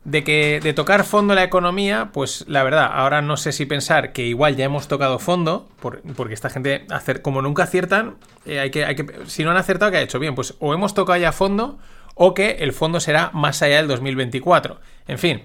de 0.07 0.23
que 0.23 0.61
de 0.63 0.73
tocar 0.73 1.05
fondo 1.05 1.35
la 1.35 1.43
economía, 1.43 2.11
pues 2.13 2.45
la 2.47 2.63
verdad, 2.63 2.89
ahora 2.93 3.23
no 3.23 3.37
sé 3.37 3.51
si 3.51 3.67
pensar 3.67 4.13
que 4.13 4.23
igual 4.25 4.55
ya 4.55 4.65
hemos 4.65 4.87
tocado 4.87 5.19
fondo, 5.19 5.69
porque 5.81 6.33
esta 6.33 6.49
gente, 6.49 6.87
hacer, 6.91 7.23
como 7.23 7.43
nunca 7.43 7.65
aciertan, 7.65 8.15
eh, 8.45 8.61
hay, 8.61 8.71
que, 8.71 8.85
hay 8.85 8.95
que, 8.95 9.05
si 9.27 9.43
no 9.43 9.51
han 9.51 9.57
acertado, 9.57 9.91
¿qué 9.91 9.99
ha 9.99 10.03
hecho? 10.03 10.21
Bien, 10.21 10.37
pues 10.37 10.55
o 10.61 10.73
hemos 10.73 10.95
tocado 10.95 11.19
ya 11.19 11.33
fondo 11.33 11.81
o 12.15 12.35
que 12.35 12.59
el 12.61 12.73
fondo 12.73 13.01
será 13.01 13.31
más 13.35 13.63
allá 13.63 13.79
del 13.79 13.89
2024. 13.89 14.81
En 15.09 15.19
fin. 15.19 15.43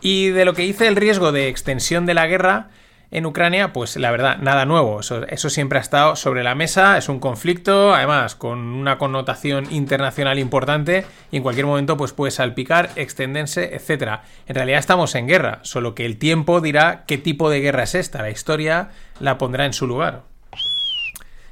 Y 0.00 0.28
de 0.28 0.46
lo 0.46 0.54
que 0.54 0.62
dice 0.62 0.88
el 0.88 0.96
riesgo 0.96 1.30
de 1.30 1.48
extensión 1.48 2.06
de 2.06 2.14
la 2.14 2.26
guerra, 2.26 2.70
en 3.10 3.24
Ucrania, 3.24 3.72
pues 3.72 3.96
la 3.96 4.10
verdad, 4.10 4.38
nada 4.38 4.66
nuevo. 4.66 5.00
Eso, 5.00 5.50
siempre 5.50 5.78
ha 5.78 5.82
estado 5.82 6.14
sobre 6.14 6.44
la 6.44 6.54
mesa. 6.54 6.98
Es 6.98 7.08
un 7.08 7.20
conflicto, 7.20 7.94
además, 7.94 8.34
con 8.34 8.58
una 8.58 8.98
connotación 8.98 9.66
internacional 9.70 10.38
importante 10.38 11.06
y 11.30 11.38
en 11.38 11.42
cualquier 11.42 11.66
momento 11.66 11.96
pues 11.96 12.12
puede 12.12 12.30
salpicar, 12.30 12.90
extenderse, 12.96 13.74
etc. 13.74 14.20
En 14.46 14.54
realidad 14.54 14.78
estamos 14.78 15.14
en 15.14 15.26
guerra, 15.26 15.60
solo 15.62 15.94
que 15.94 16.04
el 16.04 16.18
tiempo 16.18 16.60
dirá 16.60 17.04
qué 17.06 17.16
tipo 17.16 17.48
de 17.48 17.60
guerra 17.60 17.84
es 17.84 17.94
esta. 17.94 18.20
La 18.20 18.30
historia 18.30 18.90
la 19.20 19.38
pondrá 19.38 19.64
en 19.64 19.72
su 19.72 19.86
lugar. 19.86 20.24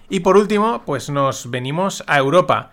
Y 0.09 0.21
por 0.21 0.37
último, 0.37 0.83
pues 0.85 1.11
nos 1.11 1.51
venimos 1.51 2.05
a 2.07 2.19
Europa. 2.19 2.71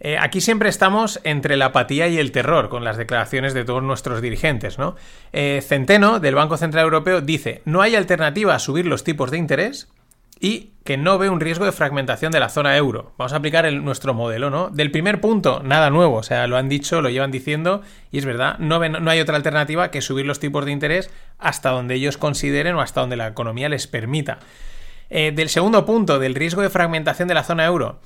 Eh, 0.00 0.18
aquí 0.20 0.40
siempre 0.40 0.68
estamos 0.68 1.20
entre 1.24 1.56
la 1.56 1.66
apatía 1.66 2.06
y 2.08 2.18
el 2.18 2.32
terror 2.32 2.68
con 2.68 2.84
las 2.84 2.96
declaraciones 2.96 3.54
de 3.54 3.64
todos 3.64 3.82
nuestros 3.82 4.20
dirigentes, 4.20 4.78
¿no? 4.78 4.94
Eh, 5.32 5.62
Centeno, 5.66 6.20
del 6.20 6.34
Banco 6.34 6.56
Central 6.56 6.84
Europeo, 6.84 7.20
dice, 7.20 7.62
no 7.64 7.80
hay 7.80 7.94
alternativa 7.94 8.54
a 8.54 8.58
subir 8.58 8.86
los 8.86 9.04
tipos 9.04 9.30
de 9.30 9.38
interés 9.38 9.88
y 10.38 10.72
que 10.84 10.96
no 10.96 11.18
ve 11.18 11.30
un 11.30 11.40
riesgo 11.40 11.64
de 11.64 11.72
fragmentación 11.72 12.30
de 12.30 12.40
la 12.40 12.50
zona 12.50 12.76
euro. 12.76 13.12
Vamos 13.16 13.32
a 13.32 13.36
aplicar 13.36 13.70
nuestro 13.72 14.12
modelo, 14.12 14.50
¿no? 14.50 14.68
Del 14.68 14.90
primer 14.90 15.20
punto, 15.20 15.62
nada 15.64 15.88
nuevo, 15.90 16.16
o 16.16 16.22
sea, 16.22 16.46
lo 16.46 16.58
han 16.58 16.68
dicho, 16.68 17.00
lo 17.00 17.08
llevan 17.08 17.30
diciendo 17.30 17.82
y 18.12 18.18
es 18.18 18.26
verdad, 18.26 18.58
no, 18.58 18.86
no 18.86 19.10
hay 19.10 19.20
otra 19.20 19.36
alternativa 19.36 19.90
que 19.90 20.02
subir 20.02 20.26
los 20.26 20.38
tipos 20.38 20.64
de 20.64 20.72
interés 20.72 21.10
hasta 21.38 21.70
donde 21.70 21.94
ellos 21.94 22.18
consideren 22.18 22.74
o 22.76 22.82
hasta 22.82 23.00
donde 23.00 23.16
la 23.16 23.28
economía 23.28 23.68
les 23.68 23.86
permita. 23.86 24.38
Eh, 25.08 25.32
del 25.32 25.48
segundo 25.48 25.86
punto, 25.86 26.18
del 26.18 26.34
riesgo 26.34 26.62
de 26.62 26.70
fragmentación 26.70 27.28
de 27.28 27.34
la 27.34 27.44
zona 27.44 27.64
euro, 27.64 28.00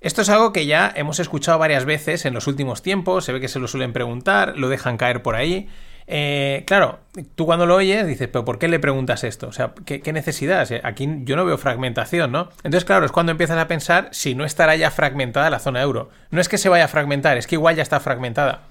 esto 0.00 0.22
es 0.22 0.28
algo 0.28 0.52
que 0.52 0.66
ya 0.66 0.92
hemos 0.94 1.18
escuchado 1.18 1.58
varias 1.58 1.84
veces 1.84 2.24
en 2.24 2.32
los 2.32 2.46
últimos 2.46 2.82
tiempos, 2.82 3.24
se 3.24 3.32
ve 3.32 3.40
que 3.40 3.48
se 3.48 3.58
lo 3.58 3.66
suelen 3.66 3.92
preguntar, 3.92 4.56
lo 4.56 4.68
dejan 4.68 4.96
caer 4.96 5.22
por 5.22 5.34
ahí. 5.34 5.68
Eh, 6.06 6.62
claro, 6.66 7.00
tú 7.34 7.46
cuando 7.46 7.66
lo 7.66 7.74
oyes 7.74 8.06
dices, 8.06 8.28
pero 8.28 8.44
¿por 8.44 8.58
qué 8.58 8.68
le 8.68 8.78
preguntas 8.78 9.24
esto? 9.24 9.48
O 9.48 9.52
sea, 9.52 9.72
¿qué, 9.84 10.12
necesidad? 10.12 10.66
Aquí 10.84 11.08
yo 11.24 11.34
no 11.34 11.44
veo 11.44 11.58
fragmentación, 11.58 12.30
¿no? 12.30 12.48
Entonces, 12.58 12.84
claro, 12.84 13.04
es 13.04 13.12
cuando 13.12 13.32
empiezas 13.32 13.58
a 13.58 13.66
pensar 13.66 14.08
si 14.12 14.36
no 14.36 14.44
estará 14.44 14.76
ya 14.76 14.90
fragmentada 14.92 15.50
la 15.50 15.58
zona 15.58 15.82
euro. 15.82 16.10
No 16.30 16.40
es 16.40 16.48
que 16.48 16.58
se 16.58 16.68
vaya 16.68 16.84
a 16.84 16.88
fragmentar, 16.88 17.36
es 17.36 17.46
que 17.48 17.56
igual 17.56 17.74
ya 17.74 17.82
está 17.82 17.98
fragmentada. 17.98 18.62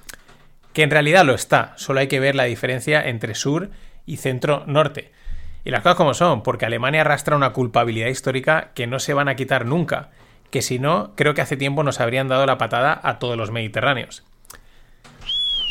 Que 0.72 0.84
en 0.84 0.92
realidad 0.92 1.26
lo 1.26 1.34
está, 1.34 1.74
solo 1.76 2.00
hay 2.00 2.08
que 2.08 2.22
ver 2.22 2.36
la 2.36 2.46
diferencia 2.46 3.06
entre 3.06 3.36
sur 3.36 3.70
y 4.06 4.18
centro-norte. 4.18 5.12
Y 5.66 5.72
las 5.72 5.82
cosas 5.82 5.98
como 5.98 6.14
son, 6.14 6.42
porque 6.42 6.66
Alemania 6.66 7.02
arrastra 7.02 7.36
una 7.36 7.52
culpabilidad 7.52 8.08
histórica 8.08 8.72
que 8.74 8.88
no 8.88 9.00
se 9.00 9.14
van 9.14 9.28
a 9.28 9.36
quitar 9.36 9.66
nunca 9.66 10.10
que 10.50 10.62
si 10.62 10.80
no, 10.80 11.12
creo 11.16 11.34
que 11.34 11.42
hace 11.42 11.58
tiempo 11.58 11.84
nos 11.84 12.00
habrían 12.00 12.28
dado 12.28 12.46
la 12.46 12.58
patada 12.58 13.00
a 13.04 13.20
todos 13.20 13.38
los 13.38 13.52
mediterráneos. 13.52 14.24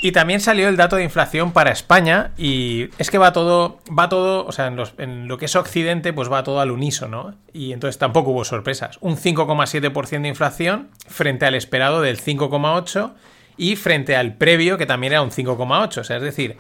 Y 0.03 0.13
también 0.13 0.41
salió 0.41 0.69
el 0.69 0.77
dato 0.77 0.97
de 0.97 1.05
inflación 1.05 1.53
para 1.53 1.73
España 1.73 2.33
y 2.37 2.91
es 2.99 3.11
que 3.11 3.17
va 3.17 3.33
todo, 3.33 3.81
va 3.87 4.09
todo, 4.09 4.45
o 4.45 4.53
sea, 4.53 4.67
en, 4.99 5.27
lo 5.27 5.39
que 5.39 5.47
es 5.47 5.57
Occidente, 5.57 6.13
pues 6.13 6.31
va 6.31 6.45
todo 6.45 6.61
al 6.61 6.71
unísono. 6.71 7.35
Y 7.53 7.73
entonces 7.73 7.99
tampoco 7.99 8.31
hubo 8.31 8.45
sorpresas. 8.45 8.99
Un 9.01 9.17
5,7% 9.17 10.21
de 10.21 10.29
inflación 10.29 10.91
frente 11.09 11.47
al 11.47 11.55
esperado 11.55 12.03
del 12.03 12.21
5,8% 12.21 13.15
y 13.57 13.77
frente 13.77 14.17
al 14.17 14.35
previo 14.35 14.77
que 14.77 14.85
también 14.85 15.15
era 15.15 15.23
un 15.23 15.31
5,8%. 15.31 15.99
O 15.99 16.05
sea, 16.05 16.19
es 16.19 16.23
decir, 16.23 16.59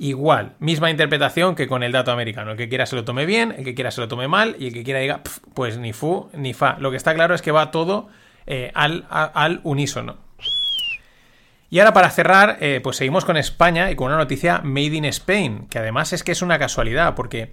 igual, 0.00 0.54
misma 0.60 0.90
interpretación 0.90 1.54
que 1.54 1.68
con 1.68 1.82
el 1.82 1.92
dato 1.92 2.10
americano. 2.10 2.52
El 2.52 2.56
que 2.56 2.70
quiera 2.70 2.86
se 2.86 2.96
lo 2.96 3.04
tome 3.04 3.26
bien, 3.26 3.54
el 3.56 3.64
que 3.64 3.74
quiera 3.74 3.90
se 3.90 4.00
lo 4.00 4.08
tome 4.08 4.28
mal 4.28 4.56
y 4.58 4.68
el 4.68 4.72
que 4.72 4.82
quiera 4.82 4.98
diga, 4.98 5.20
pues 5.54 5.76
ni 5.76 5.92
fu 5.92 6.30
ni 6.32 6.54
fa. 6.54 6.78
Lo 6.80 6.90
que 6.90 6.96
está 6.96 7.14
claro 7.14 7.34
es 7.34 7.42
que 7.42 7.52
va 7.52 7.70
todo 7.70 8.08
eh, 8.46 8.72
al, 8.74 9.04
al, 9.10 9.60
unísono. 9.62 10.16
Y 11.68 11.78
ahora 11.78 11.92
para 11.92 12.10
cerrar, 12.10 12.56
eh, 12.60 12.80
pues 12.82 12.96
seguimos 12.96 13.26
con 13.26 13.36
España 13.36 13.90
y 13.90 13.94
con 13.94 14.06
una 14.06 14.16
noticia 14.16 14.62
Made 14.64 14.96
in 14.96 15.04
Spain, 15.04 15.66
que 15.68 15.78
además 15.78 16.14
es 16.14 16.24
que 16.24 16.32
es 16.32 16.40
una 16.40 16.58
casualidad, 16.58 17.14
porque 17.14 17.52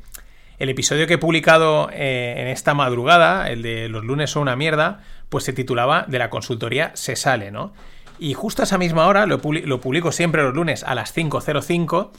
el 0.58 0.70
episodio 0.70 1.06
que 1.06 1.16
he 1.16 1.20
publicado 1.20 1.89
eh, 1.92 2.36
en 2.38 2.48
esta 2.48 2.74
madrugada, 2.74 3.51
el 3.51 3.62
de 3.62 3.89
los 3.89 4.06
lunes 4.06 4.32
son 4.32 4.44
una 4.44 4.56
mierda, 4.56 5.01
pues 5.27 5.44
se 5.44 5.51
titulaba 5.51 6.06
De 6.08 6.18
la 6.18 6.30
consultoría 6.30 6.92
se 6.96 7.18
sale, 7.18 7.51
¿no? 7.51 7.74
Y 8.20 8.34
justo 8.34 8.62
a 8.62 8.66
esa 8.66 8.77
misma 8.77 9.06
hora, 9.06 9.25
lo, 9.25 9.39
lo 9.44 9.82
publico 9.82 10.12
siempre 10.12 10.42
los 10.42 10.56
lunes 10.56 10.84
a 10.84 10.96
las 10.96 11.16
5.05, 11.16 12.10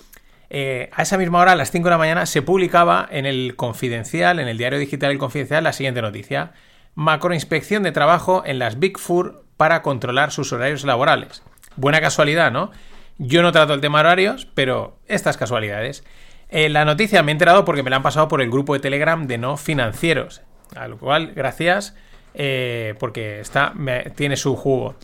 eh, 0.50 0.88
a 0.92 1.02
esa 1.02 1.18
misma 1.18 1.40
hora, 1.40 1.52
a 1.52 1.56
las 1.56 1.70
5 1.70 1.84
de 1.84 1.90
la 1.90 1.98
mañana, 1.98 2.26
se 2.26 2.42
publicaba 2.42 3.06
en 3.10 3.26
el 3.26 3.54
Confidencial, 3.56 4.38
en 4.38 4.48
el 4.48 4.58
diario 4.58 4.78
digital 4.78 5.10
El 5.10 5.18
Confidencial, 5.18 5.64
la 5.64 5.72
siguiente 5.72 6.02
noticia. 6.02 6.52
Macroinspección 6.94 7.82
de 7.82 7.92
trabajo 7.92 8.42
en 8.44 8.58
las 8.58 8.78
Big 8.78 8.98
Four 8.98 9.44
para 9.56 9.82
controlar 9.82 10.32
sus 10.32 10.52
horarios 10.52 10.84
laborales. 10.84 11.42
Buena 11.76 12.00
casualidad, 12.00 12.50
¿no? 12.50 12.70
Yo 13.18 13.42
no 13.42 13.52
trato 13.52 13.74
el 13.74 13.80
tema 13.80 14.00
horarios, 14.00 14.46
pero 14.54 14.98
estas 15.06 15.36
casualidades. 15.36 16.04
Eh, 16.48 16.68
la 16.68 16.84
noticia 16.84 17.22
me 17.22 17.32
he 17.32 17.34
enterado 17.34 17.64
porque 17.64 17.82
me 17.82 17.90
la 17.90 17.96
han 17.96 18.02
pasado 18.02 18.28
por 18.28 18.40
el 18.40 18.50
grupo 18.50 18.74
de 18.74 18.80
Telegram 18.80 19.26
de 19.26 19.38
no 19.38 19.56
financieros. 19.56 20.42
A 20.74 20.88
lo 20.88 20.98
cual, 20.98 21.32
gracias, 21.34 21.94
eh, 22.34 22.94
porque 22.98 23.40
está, 23.40 23.74
tiene 24.14 24.36
su 24.36 24.56
jugo. 24.56 24.94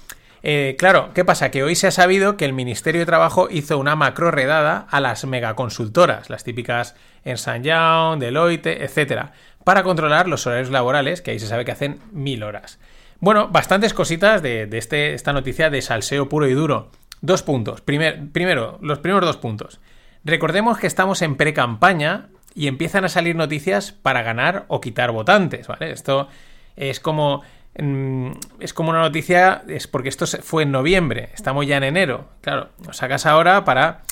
Eh, 0.46 0.76
claro, 0.78 1.10
¿qué 1.14 1.24
pasa? 1.24 1.50
Que 1.50 1.62
hoy 1.62 1.74
se 1.74 1.86
ha 1.86 1.90
sabido 1.90 2.36
que 2.36 2.44
el 2.44 2.52
Ministerio 2.52 3.00
de 3.00 3.06
Trabajo 3.06 3.48
hizo 3.50 3.78
una 3.78 3.96
macro 3.96 4.30
redada 4.30 4.86
a 4.90 5.00
las 5.00 5.24
megaconsultoras, 5.24 6.28
las 6.28 6.44
típicas 6.44 6.94
Ernst 7.24 7.48
Young, 7.62 8.18
Deloitte, 8.18 8.82
etcétera, 8.82 9.32
para 9.64 9.82
controlar 9.82 10.28
los 10.28 10.46
horarios 10.46 10.68
laborales, 10.68 11.22
que 11.22 11.30
ahí 11.30 11.38
se 11.38 11.46
sabe 11.46 11.64
que 11.64 11.72
hacen 11.72 11.98
mil 12.12 12.42
horas. 12.42 12.78
Bueno, 13.20 13.48
bastantes 13.48 13.94
cositas 13.94 14.42
de, 14.42 14.68
este, 14.70 15.14
esta 15.14 15.32
noticia 15.32 15.70
de 15.70 15.80
salseo 15.80 16.28
puro 16.28 16.46
y 16.46 16.52
duro. 16.52 16.90
Dos 17.22 17.42
puntos. 17.42 17.80
primero, 17.80 18.78
los 18.82 18.98
primeros 18.98 19.26
dos 19.26 19.38
puntos. 19.38 19.80
Recordemos 20.24 20.76
que 20.76 20.86
estamos 20.86 21.22
en 21.22 21.36
pre-campaña 21.36 22.28
y 22.54 22.66
empiezan 22.66 23.06
a 23.06 23.08
salir 23.08 23.34
noticias 23.34 23.92
para 23.92 24.22
ganar 24.22 24.66
o 24.68 24.82
quitar 24.82 25.10
votantes, 25.10 25.68
¿vale? 25.68 25.90
Esto 25.90 26.28
es 26.76 27.00
como 27.00 27.42
es 27.74 28.72
como 28.72 28.90
una 28.90 29.00
noticia, 29.00 29.64
es 29.66 29.88
porque 29.88 30.08
esto 30.08 30.26
fue 30.26 30.62
en 30.62 30.70
noviembre, 30.70 31.30
estamos 31.34 31.66
ya 31.66 31.76
en 31.76 31.84
enero. 31.84 32.28
Claro, 32.40 32.70
lo 32.84 32.92
sacas 32.92 33.26
ahora 33.26 33.64
para 33.64 34.02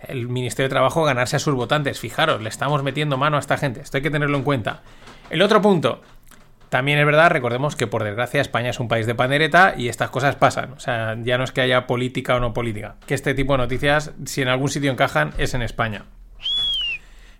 el 0.00 0.28
Ministerio 0.28 0.68
de 0.68 0.72
Trabajo 0.72 1.04
ganarse 1.04 1.36
a 1.36 1.38
sus 1.38 1.54
votantes. 1.54 2.00
Fijaros, 2.00 2.42
le 2.42 2.48
estamos 2.48 2.82
metiendo 2.82 3.16
mano 3.16 3.36
a 3.36 3.40
esta 3.40 3.56
gente. 3.56 3.80
Esto 3.80 3.98
hay 3.98 4.02
que 4.02 4.10
tenerlo 4.10 4.36
en 4.36 4.42
cuenta. 4.42 4.82
El 5.30 5.42
otro 5.42 5.62
punto. 5.62 6.02
También 6.68 6.98
es 6.98 7.04
verdad, 7.04 7.30
recordemos 7.30 7.76
que 7.76 7.86
por 7.86 8.02
desgracia 8.02 8.40
España 8.40 8.70
es 8.70 8.80
un 8.80 8.88
país 8.88 9.06
de 9.06 9.14
pandereta 9.14 9.74
y 9.76 9.88
estas 9.88 10.08
cosas 10.08 10.36
pasan. 10.36 10.72
O 10.72 10.80
sea, 10.80 11.16
ya 11.22 11.36
no 11.36 11.44
es 11.44 11.52
que 11.52 11.60
haya 11.60 11.86
política 11.86 12.34
o 12.34 12.40
no 12.40 12.54
política. 12.54 12.96
Que 13.06 13.14
este 13.14 13.34
tipo 13.34 13.52
de 13.52 13.58
noticias, 13.58 14.12
si 14.24 14.40
en 14.40 14.48
algún 14.48 14.70
sitio 14.70 14.90
encajan, 14.90 15.34
es 15.36 15.52
en 15.52 15.60
España. 15.60 16.06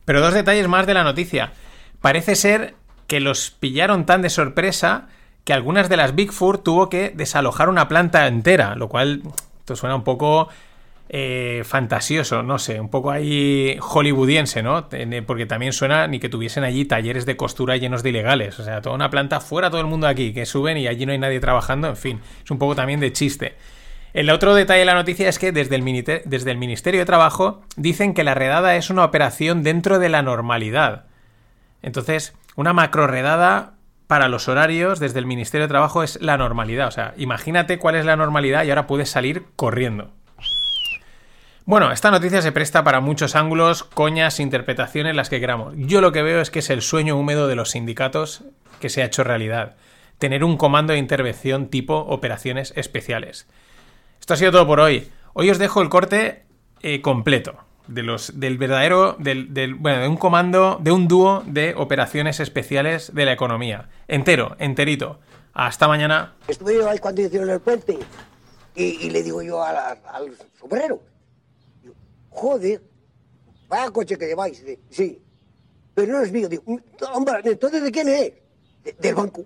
Pero 0.05 0.21
dos 0.21 0.35
detalles 0.35 0.69
más 0.69 0.87
de 0.87 0.95
la 0.95 1.03
noticia. 1.03 1.53
Parece 2.03 2.37
ser 2.37 2.75
que 3.07 3.21
los 3.21 3.51
pillaron 3.51 4.05
tan 4.05 4.21
de 4.21 4.29
sorpresa 4.29 5.09
que 5.45 5.53
algunas 5.53 5.89
de 5.89 5.97
las 5.97 6.15
Big 6.15 6.33
Four 6.33 6.59
tuvo 6.59 6.89
que 6.89 7.11
desalojar 7.11 7.69
una 7.69 7.89
planta 7.89 8.27
entera, 8.27 8.75
lo 8.77 8.89
cual 8.89 9.23
esto 9.61 9.77
suena 9.77 9.97
un 9.97 10.05
poco 10.05 10.49
eh, 11.09 11.63
fantasioso, 11.65 12.43
no 12.43 12.59
sé, 12.59 12.81
un 12.81 12.89
poco 12.89 13.11
ahí 13.11 13.77
hollywoodiense, 13.81 14.63
¿no? 14.63 14.89
Porque 15.27 15.47
también 15.47 15.73
suena 15.73 16.07
ni 16.07 16.21
que 16.21 16.29
tuviesen 16.29 16.65
allí 16.65 16.85
talleres 16.85 17.27
de 17.27 17.37
costura 17.37 17.77
llenos 17.77 18.03
de 18.03 18.11
ilegales, 18.11 18.59
o 18.59 18.65
sea, 18.65 18.81
toda 18.81 18.95
una 18.95 19.11
planta 19.11 19.41
fuera 19.41 19.69
todo 19.69 19.81
el 19.81 19.87
mundo 19.87 20.07
aquí, 20.07 20.33
que 20.33 20.47
suben 20.47 20.79
y 20.79 20.87
allí 20.87 21.05
no 21.05 21.13
hay 21.13 21.19
nadie 21.19 21.41
trabajando, 21.41 21.89
en 21.89 21.97
fin, 21.97 22.21
es 22.43 22.51
un 22.51 22.59
poco 22.59 22.75
también 22.75 23.01
de 23.01 23.13
chiste. 23.13 23.57
El 24.15 24.31
otro 24.31 24.55
detalle 24.55 24.81
de 24.81 24.87
la 24.87 24.95
noticia 24.95 25.29
es 25.29 25.39
que 25.39 25.53
desde 25.53 25.77
el, 25.77 26.23
desde 26.25 26.51
el 26.51 26.59
Ministerio 26.59 27.01
de 27.01 27.07
Trabajo 27.07 27.63
dicen 27.77 28.15
que 28.15 28.25
la 28.25 28.35
redada 28.35 28.77
es 28.77 28.91
una 28.91 29.05
operación 29.05 29.63
dentro 29.63 29.99
de 29.99 30.11
la 30.11 30.23
normalidad. 30.23 31.07
Entonces, 31.83 32.35
una 32.55 32.75
macro 32.75 33.07
redada 33.07 33.75
para 34.13 34.29
los 34.29 34.47
horarios 34.47 35.01
desde 35.01 35.21
el 35.21 35.25
Ministerio 35.25 35.65
de 35.65 35.71
Trabajo 35.71 36.03
es 36.03 36.21
la 36.21 36.37
normalidad. 36.37 36.89
O 36.89 36.91
sea, 36.91 37.15
imagínate 37.17 37.79
cuál 37.79 37.95
es 37.95 38.05
la 38.05 38.15
normalidad 38.15 38.63
y 38.63 38.69
ahora 38.69 38.87
puedes 38.87 39.09
salir 39.09 39.45
corriendo. 39.57 40.11
Bueno, 41.65 41.91
esta 41.93 42.11
noticia 42.11 42.43
se 42.43 42.53
presta 42.53 42.85
para 42.85 43.01
muchos 43.01 43.35
ángulos, 43.37 43.85
coñas, 43.85 44.39
interpretaciones, 44.39 45.17
las 45.17 45.31
que 45.31 45.41
queramos. 45.41 45.73
Yo 45.79 46.03
lo 46.03 46.13
que 46.13 46.21
veo 46.21 46.43
es 46.43 46.51
que 46.51 46.59
es 46.59 46.69
el 46.69 46.83
sueño 46.83 47.17
húmedo 47.17 47.49
de 47.49 47.57
los 47.57 47.71
sindicatos 47.71 48.45
que 48.81 48.91
se 48.91 49.01
ha 49.01 49.07
hecho 49.07 49.25
realidad. 49.25 49.77
Tener 50.19 50.45
un 50.45 50.59
comando 50.59 50.93
de 50.93 50.99
intervención 50.99 51.69
tipo 51.69 51.97
operaciones 51.97 52.75
especiales. 52.77 53.49
Esto 54.21 54.35
ha 54.35 54.37
sido 54.37 54.53
todo 54.53 54.67
por 54.67 54.81
hoy. 54.81 55.09
Hoy 55.33 55.49
os 55.49 55.57
dejo 55.57 55.81
el 55.81 55.89
corte 55.89 56.45
eh, 56.83 57.01
completo 57.01 57.65
de 57.89 58.03
los, 58.03 58.39
del 58.39 58.59
verdadero, 58.59 59.17
del, 59.19 59.75
bueno, 59.75 60.01
de 60.03 60.09
un 60.09 60.17
comando, 60.17 60.79
de 60.81 60.93
un 60.93 61.09
dúo 61.09 61.43
de 61.47 61.75
operaciones 61.77 62.41
especiales 62.41 63.13
de 63.15 63.25
la 63.25 63.33
economía. 63.33 63.89
Entero, 64.09 64.57
enterito. 64.59 65.19
Hasta 65.55 65.87
mañana. 65.89 66.35
Estuve 66.49 66.75
yo 66.77 66.89
ahí 66.89 66.99
cuando 66.99 67.21
hicieron 67.21 67.51
el 67.51 67.61
puente 67.61 67.99
y, 68.75 69.11
le 69.11 69.23
digo 69.23 69.43
yo 69.43 69.63
al, 69.63 69.77
al 69.77 70.33
sombrero, 70.59 71.03
joder, 72.31 72.83
vaya 73.69 73.91
coche 73.91 74.17
que 74.17 74.27
lleváis. 74.27 74.61
Dice, 74.65 74.79
sí, 74.91 75.23
pero 75.95 76.13
no 76.15 76.23
es 76.23 76.33
mío. 76.33 76.49
Digo, 76.49 76.63
hombre, 77.13 77.41
entonces 77.45 77.83
¿de 77.83 77.91
quién 77.93 78.09
es? 78.09 78.33
"De- 78.85 78.97
del 78.99 79.15
banco. 79.15 79.45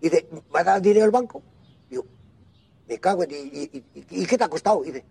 Y 0.00 0.08
dice, 0.10 0.28
¿va 0.54 0.60
a 0.60 0.64
dar 0.64 0.82
dinero 0.82 1.04
al 1.06 1.10
banco? 1.10 1.42
Digo, 1.88 2.04
me 2.88 2.98
cago 2.98 3.22
en... 3.24 3.30
¿Y, 3.30 3.34
y, 3.34 3.84
y- 3.94 4.22
y 4.22 4.26
qué 4.26 4.36
te 4.36 4.44
ha 4.44 4.48
costado? 4.48 4.82
Y 4.84 4.88
dice, 4.88 5.04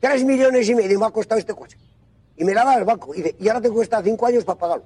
tres 0.00 0.24
millones 0.24 0.68
y 0.68 0.74
medio 0.74 0.98
me 0.98 1.06
ha 1.06 1.10
costado 1.10 1.38
este 1.38 1.54
coche. 1.54 1.76
Y 2.38 2.44
me 2.44 2.54
la 2.54 2.64
da 2.64 2.78
el 2.78 2.84
banco. 2.84 3.12
Y 3.14 3.18
dice, 3.18 3.36
y 3.40 3.48
ahora 3.48 3.60
te 3.60 3.68
cuesta 3.68 4.02
cinco 4.02 4.24
años 4.26 4.44
para 4.44 4.58
pagarlo. 4.58 4.84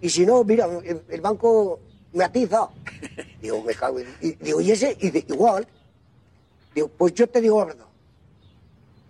Y 0.00 0.08
si 0.08 0.24
no, 0.24 0.42
mira, 0.44 0.66
el, 1.08 1.20
banco 1.20 1.78
me 2.12 2.24
atiza. 2.24 2.68
Digo, 3.42 3.62
me 3.62 3.74
cago. 3.74 4.00
Y, 4.00 4.32
digo, 4.32 4.60
¿y 4.60 4.70
ese? 4.70 4.96
Y 4.98 5.32
igual. 5.32 5.66
Digo, 6.74 6.88
pues 6.88 7.14
yo 7.14 7.28
te 7.28 7.40
digo 7.40 7.60
la 7.60 7.66
verdad. 7.66 7.86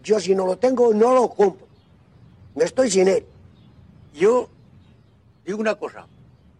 Yo 0.02 0.20
si 0.20 0.34
no 0.34 0.46
lo 0.46 0.58
tengo, 0.58 0.92
no 0.92 1.14
lo 1.14 1.30
compro. 1.30 1.66
Me 2.54 2.64
estoy 2.64 2.90
sin 2.90 3.08
él. 3.08 3.24
Yo 4.12 4.48
digo 5.46 5.58
una 5.58 5.76
cosa, 5.76 6.06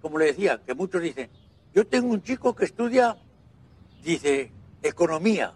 como 0.01 0.19
le 0.19 0.27
decía, 0.27 0.61
que 0.65 0.75
muchos 0.75 1.03
dicen, 1.03 1.29
yo 1.75 1.87
tengo 1.87 2.09
un 2.09 2.23
chico 2.23 2.55
que 2.55 2.65
estudia, 2.65 3.17
dice, 4.03 4.51
economía. 4.83 5.53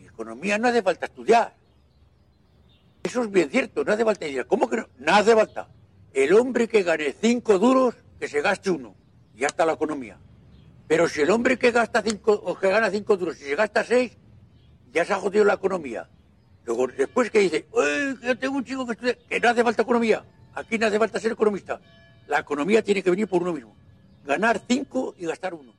Y 0.00 0.06
economía 0.06 0.56
no 0.58 0.68
hace 0.68 0.82
falta 0.82 1.06
estudiar. 1.06 1.57
Eso 3.02 3.22
es 3.22 3.30
bien 3.30 3.50
cierto, 3.50 3.84
no 3.84 3.92
hace 3.92 4.04
falta 4.04 4.24
estudiar. 4.24 4.46
¿Cómo 4.46 4.68
que 4.68 4.76
no? 4.78 4.88
No 4.98 5.14
hace 5.14 5.34
falta. 5.34 5.68
El 6.12 6.34
hombre 6.34 6.68
que 6.68 6.82
gane 6.82 7.14
cinco 7.20 7.58
duros, 7.58 7.94
que 8.18 8.28
se 8.28 8.40
gaste 8.42 8.70
uno. 8.70 8.94
Ya 9.34 9.46
está 9.46 9.64
la 9.64 9.74
economía. 9.74 10.18
Pero 10.88 11.08
si 11.08 11.20
el 11.20 11.30
hombre 11.30 11.58
que 11.58 11.70
gasta 11.70 12.02
cinco, 12.02 12.32
o 12.32 12.58
que 12.58 12.68
gana 12.68 12.90
cinco 12.90 13.16
duros, 13.16 13.36
si 13.36 13.44
se 13.44 13.54
gasta 13.54 13.84
seis, 13.84 14.16
ya 14.92 15.04
se 15.04 15.12
ha 15.12 15.16
jodido 15.16 15.44
la 15.44 15.54
economía. 15.54 16.08
Luego, 16.64 16.86
después 16.88 17.30
que 17.30 17.40
dice, 17.40 17.66
"Uy, 17.72 18.18
yo 18.22 18.38
tengo 18.38 18.56
un 18.56 18.64
chico 18.64 18.84
que 18.86 18.92
estudia, 18.92 19.18
que 19.28 19.40
no 19.40 19.48
hace 19.48 19.62
falta 19.62 19.82
economía. 19.82 20.24
Aquí 20.54 20.78
no 20.78 20.86
hace 20.86 20.98
falta 20.98 21.20
ser 21.20 21.32
economista. 21.32 21.80
La 22.26 22.40
economía 22.40 22.82
tiene 22.82 23.02
que 23.02 23.10
venir 23.10 23.28
por 23.28 23.42
uno 23.42 23.52
mismo. 23.52 23.76
Ganar 24.24 24.60
cinco 24.66 25.14
y 25.18 25.26
gastar 25.26 25.54
uno. 25.54 25.74